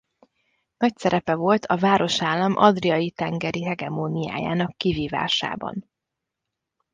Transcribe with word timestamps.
Nagy 0.77 0.97
szerepe 0.97 1.35
volt 1.35 1.65
a 1.65 1.77
városállam 1.77 2.57
adriai 2.57 3.11
tengeri 3.11 3.63
hegemóniájának 3.63 4.77
kivívásában. 4.77 5.89